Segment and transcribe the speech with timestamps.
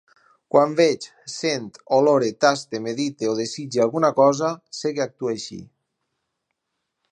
[0.53, 1.03] Quan veig,
[1.33, 1.67] sent,
[1.97, 4.49] olore, taste, medite o desitge alguna cosa,
[4.81, 5.63] sé que actue així.